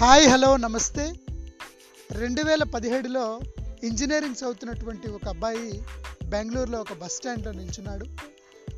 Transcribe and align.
Hi 0.00 0.28
hello 0.28 0.56
నమస్తే. 0.56 1.12
రెండు 2.10 2.42
వేల 2.42 2.62
పదిహేడులో 2.62 3.40
ఇంజనీరింగ్ 3.84 4.34
చదువుతున్నటువంటి 4.40 5.08
ఒక 5.10 5.28
అబ్బాయి 5.28 5.82
బెంగళూరులో 6.24 6.80
ఒక 6.80 6.92
బస్ 6.92 7.12
స్టాండ్లో 7.12 7.52
నిల్చున్నాడు. 7.52 8.06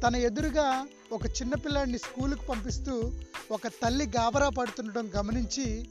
తన 0.00 0.16
ఎదురుగా 0.16 0.86
ఒక 1.12 1.26
చిన్న 1.26 1.54
పిల్లాడిని 1.54 1.98
స్కూలుకు 1.98 2.44
పంపిస్తూ 2.44 3.12
ఒక 3.50 3.66
తల్లి 3.66 4.06
గాబరా 4.06 4.48
పడుతుండడం 4.48 5.10
గమనించి 5.16 5.90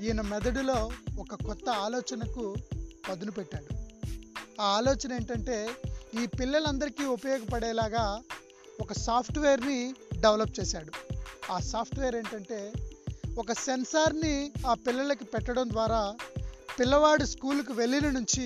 ఈయన 0.00 0.20
మెదడులో 0.20 0.90
ఒక 1.18 1.34
కొత్త 1.34 1.70
ఆలోచనకు 1.70 2.54
పదును 3.08 3.30
పెట్టాడు. 3.30 3.74
ఆ 4.60 4.64
ఆలోచన 4.64 5.12
ఏంటంటే 5.12 5.68
ఈ 6.22 6.26
పిల్లలందరికీ 6.26 7.04
ఉపయోగపడేలాగా 7.04 8.20
ఒక 8.80 8.92
సాఫ్ట్వేర్ని 8.92 9.94
డెవలప్ 10.20 10.60
చేశాడు. 10.60 10.92
ఆ 11.52 11.58
సాఫ్ట్వేర్ 11.58 12.16
ఏంటంటే 12.16 12.72
ఒక 13.38 13.52
సెన్సార్ని 13.52 14.52
ఆ 14.66 14.74
పిల్లలకి 14.74 15.24
పెట్టడం 15.24 15.70
ద్వారా 15.70 16.14
పిల్లవాడు 16.78 17.24
స్కూల్కి 17.24 17.72
వెళ్ళిన 17.72 18.10
నుంచి 18.10 18.44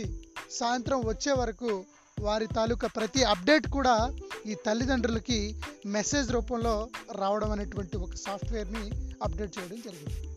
సాయంత్రం 0.50 1.00
వచ్చే 1.06 1.32
వరకు 1.32 1.84
వారి 2.20 2.46
తాలూకా 2.46 2.88
ప్రతి 2.88 3.22
అప్డేట్ 3.22 3.66
కూడా 3.70 4.12
ఈ 4.46 4.54
తల్లిదండ్రులకి 4.66 5.56
మెసేజ్ 5.86 6.30
రూపంలో 6.32 6.88
రావడం 7.12 7.50
అనేటువంటి 7.50 7.96
ఒక 7.96 8.14
సాఫ్ట్వేర్ని 8.14 8.84
అప్డేట్ 9.22 9.58
చేయడం 9.58 9.80
జరిగింది. 9.86 10.36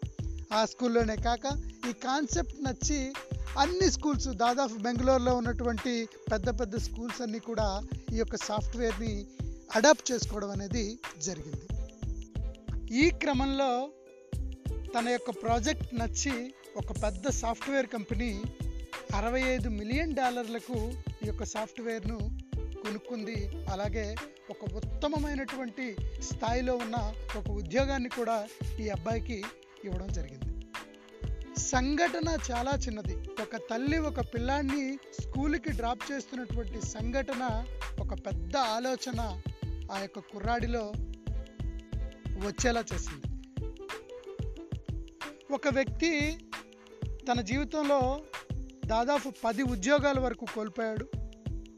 ఆ 0.53 0.65
స్కూల్లోనే 0.65 1.15
కాక 1.15 1.45
ఈ 1.89 1.93
కాన్సెప్ట్ 1.93 2.63
నచ్చి 2.63 3.13
అన్ని 3.57 3.91
స్కూల్స్ 3.91 4.27
దాదాపు 4.27 4.73
బెంగళూరులో 4.73 5.35
ఉన్నటువంటి 5.35 6.09
పెద్ద 6.31 6.59
పెద్ద 6.59 6.77
స్కూల్స్ 6.77 7.21
అన్నీ 7.21 7.39
కూడా 7.39 7.81
ఈ 8.13 8.17
యొక్క 8.17 8.35
సాఫ్ట్వేర్ని 8.35 9.25
అడాప్ట్ 9.75 10.11
చేసుకోవడం 10.11 10.51
అనేది 10.51 10.99
జరిగింది. 11.21 11.65
ఈ 13.01 13.09
క్రమంలో 13.09 13.71
తన 14.95 15.09
యొక్క 15.09 15.29
ప్రాజెక్ట్ 15.29 15.95
నచ్చి 15.95 16.53
ఒక 16.77 17.03
పెద్ద 17.03 17.29
సాఫ్ట్వేర్ 17.29 17.87
కంపెనీ 17.87 18.41
అరవై 19.15 19.41
ఐదు 19.41 19.69
మిలియన్ 19.69 20.15
డాలర్లకు 20.15 20.91
ఈ 21.23 21.27
యొక్క 21.27 21.43
సాఫ్ట్వేర్ను 21.43 22.19
కొనుక్కుంది. 22.83 23.51
అలాగే 23.71 24.15
ఒక 24.49 24.73
ఉత్తమమైనటువంటి 24.75 25.95
స్థాయిలో 26.21 26.75
ఉన్న 26.75 27.13
ఒక 27.37 27.49
ఉద్యోగాన్ని 27.49 28.09
కూడా 28.09 28.47
ఈ 28.79 28.89
అబ్బాయికి 28.89 29.43
ఇవ్వడం 29.85 30.07
జరిగింది. 30.07 30.45
సంఘటన 31.59 32.37
చాలా 32.51 32.71
చిన్నది. 32.71 33.15
ఒక 33.15 33.55
తల్లి 33.55 33.97
ఒక 33.97 34.19
పిల్లాన్ని 34.19 34.97
స్కూల్కి 35.21 35.71
డ్రాప్ 35.71 36.11
చేస్తున్నటువంటి 36.11 36.81
సంఘటన 36.81 37.65
ఒక 37.99 38.13
పెద్ద 38.25 38.57
ఆలోచన 38.57 39.41
ఆ 39.91 39.99
యొక్క 39.99 40.19
కుర్రాడిలో 40.19 40.93
వచ్చేలా 42.47 42.83
చేసింది. 42.93 43.28
ఒక 45.51 45.67
వ్యక్తి 45.67 46.37
తన 47.31 47.41
జీవితంలో 47.41 48.21
దాదాపు 48.85 49.33
పది 49.45 49.63
ఉద్యోగాల 49.63 50.19
వరకు 50.19 50.45
కోల్పోయాడు. 50.45 51.07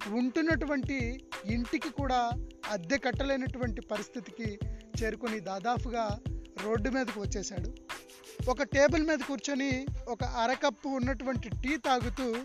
ఉంటున్నటువంటి 0.07 1.27
ఇంటికి 1.45 1.89
కూడా 1.89 2.31
అద్దె 2.69 2.97
కట్టలేనటువంటి 2.97 3.81
పరిస్థితికి 3.81 4.59
చేరుకొని 5.03 5.39
దాదాపుగా 5.39 6.19
రోడ్డు 6.63 6.89
మీదకు 6.89 7.21
వచ్చేశాడు. 7.21 7.75
ఒక 8.49 8.63
టేబుల్ 8.63 9.07
మీద 9.07 9.17
కూర్చొని 9.17 9.85
ఒక 10.07 10.23
అరకప్పు 10.23 10.89
ఉన్నటువంటి 10.89 11.49
టీ 11.49 11.77
తాగుతూ 11.77 12.35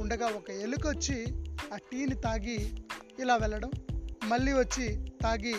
ఉండగా 0.00 0.26
ఒక 0.26 0.50
ఎలుక 0.50 0.86
వచ్చి 0.86 1.26
ఆ 1.74 1.76
టీని 1.76 2.14
తాగి 2.14 2.76
ఇలా 3.18 3.36
వెళ్ళడం. 3.36 3.70
మళ్ళీ 4.24 4.52
వచ్చి 4.52 5.06
తాగి 5.22 5.54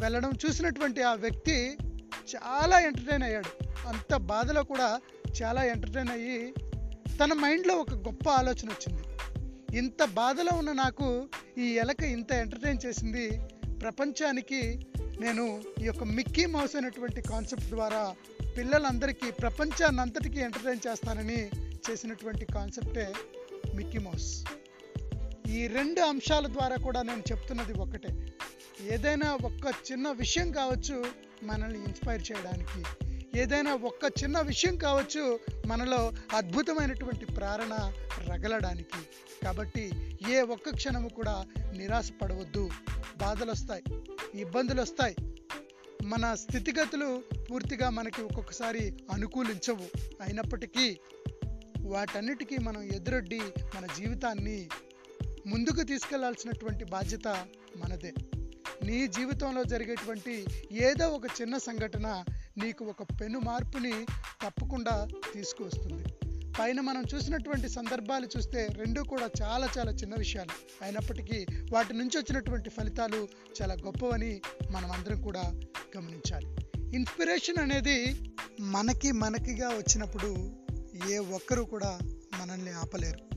వెళ్ళడం. 0.00 0.32
చూసినటువంటి 0.46 1.02
ఆ 1.02 1.14
వ్యక్తి 1.14 1.76
చాలా 2.36 2.80
ఎంటర్టైన్ 2.80 3.22
అయ్యాడు. 3.22 3.64
అంత 3.88 4.16
బాధలో 4.16 4.62
కూడా 4.64 5.00
చాలా 5.42 5.64
ఎంటర్టైన్ 5.64 6.08
అయ్యి 6.08 6.54
తన 7.18 7.32
మైండ్లో 7.32 7.74
ఒక 7.74 7.94
గొప్ప 7.94 8.28
ఆలోచన 8.28 8.68
వచ్చింది. 8.68 9.02
ఇంత 9.76 10.04
బాధలో 10.04 10.56
ఉన్న 10.58 10.72
నాకు 10.72 11.28
ఈ 11.58 11.62
ఎలక 11.62 12.02
ఇంత 12.02 12.32
ఎంటర్టైన్ 12.32 12.78
చేసింది. 12.86 13.40
ప్రపంచానికి 13.82 14.86
నేను 15.20 15.62
ఈ 15.82 15.84
యొక్క 15.84 16.04
మిక్కీ 16.04 16.46
మౌస్ 16.46 16.76
అనేటువంటి 16.76 17.20
కాన్సెప్ట్ 17.20 17.66
ద్వారా 17.66 18.14
పిల్లలందరికీ 18.56 19.30
ప్రపంచాన్ని 19.30 20.00
అంతటికీ 20.00 20.40
ఎంటర్టైన్ 20.40 20.88
చేస్తానని 20.88 21.46
చేసినటువంటి 21.90 22.44
కాన్సెప్టే 22.44 23.12
మిక్కీ 23.74 23.98
మౌస్. 23.98 24.44
ఈ 25.48 25.66
రెండు 25.66 26.00
అంశాల 26.00 26.46
ద్వారా 26.46 26.76
కూడా 26.76 27.02
నేను 27.02 27.22
చెప్తున్నది 27.32 27.72
ఒకటే 27.72 28.28
ఏదైనా 28.80 29.34
ఒక్క 29.34 29.92
చిన్న 29.92 30.10
విషయం 30.10 30.52
కావచ్చు 30.52 31.27
మనల్ని 31.42 31.84
ఇన్స్పైర్ 31.84 32.22
చేయడానికి. 32.32 33.08
ఏదైనా 33.38 33.74
ఒక్క 33.74 34.22
చిన్న 34.22 34.40
విషయం 34.40 34.76
కావచ్చు 34.76 35.40
మనలో 35.66 36.12
అద్భుతమైనటువంటి 36.36 37.26
ప్రేరణ 37.26 37.92
రగలడానికి. 38.28 39.08
కాబట్టి 39.44 39.90
ఏ 40.30 40.40
ఒక్క 40.40 40.70
క్షణము 40.74 41.08
కూడా 41.08 41.44
నిరాశపడవద్దు 41.76 42.70
బాధలు 43.16 43.50
వస్తాయి 43.50 43.82
ఇబ్బందులు 44.40 44.80
వస్తాయి. 44.80 45.16
మన 46.02 46.34
స్థితిగతులు 46.34 47.22
పూర్తిగా 47.50 47.90
మనకి 47.90 48.22
ఒక్కొక్కసారి 48.22 48.96
అనుకూలించవు. 49.12 49.98
అయినప్పటికీ 50.20 50.98
వాటన్నిటికీ 51.80 52.58
మనం 52.58 52.82
ఎదురొడ్డి 52.82 53.40
మన 53.76 53.86
జీవితాన్ని 53.86 54.68
ముందుకు 55.46 55.82
తీసుకెళ్ళాల్సినటువంటి 55.82 56.84
బాధ్యత 56.84 57.28
మనదే. 57.76 58.12
నీ 58.84 59.06
జీవితంలో 59.06 59.64
జరిగేటువంటి 59.64 60.46
ఏదో 60.72 61.08
ఒక 61.08 61.22
చిన్న 61.40 61.58
సంఘటన 61.58 62.24
నీకు 62.58 62.84
ఒక 62.84 63.02
పెను 63.02 63.38
మార్పుని 63.38 63.92
తప్పకుండా 64.46 65.08
తీసుకువస్తుంది. 65.34 66.04
పైన 66.60 66.80
మనం 66.80 67.04
చూసినటువంటి 67.14 67.68
సందర్భాలు 67.68 68.28
చూస్తే 68.36 68.68
రెండు 68.76 69.00
కూడా 69.00 69.30
చాలా 69.42 69.68
చాలా 69.78 69.92
చిన్న 69.92 70.14
విషయాలు. 70.18 70.84
అయినప్పటికీ 70.84 71.46
వాటి 71.72 71.94
నుంచి 71.94 72.18
వచ్చినటువంటి 72.18 72.70
ఫలితాలు 72.70 73.28
చాలా 73.62 73.74
గొప్పవని 73.74 74.40
మనం 74.70 74.90
అందరం 74.90 75.22
కూడా 75.22 75.42
గమనించాలి. 75.96 76.56
ఇన్స్పిరేషన్ 76.96 77.58
అనేది 77.58 78.16
మనకి 78.60 79.12
మనకిగా 79.12 79.68
వచ్చినప్పుడు 79.68 80.52
ఏ 81.10 81.18
ఒక్కరూ 81.18 81.64
కూడా 81.64 81.98
మనల్ని 82.40 82.70
ఆపలేరు. 82.70 83.28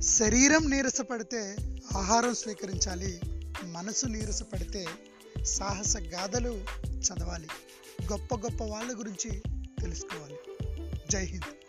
శరీరం 0.00 0.70
నీరసపడితే 0.70 1.56
ఆహారం 1.96 2.34
స్వీకరించాలి 2.34 3.20
మనసు 3.62 4.06
నీరసపడితే 4.06 4.86
సాహస 5.44 5.96
గాథలు 5.96 6.64
చదవాలి. 6.80 7.48
గొప్ప 8.12 8.34
గొప్ప 8.34 8.64
వాళ్ళ 8.64 8.98
గురించి 8.98 9.42
తెలుసుకోవాలి. 9.80 10.36
జై 11.10 11.24
హింద్. 11.24 11.63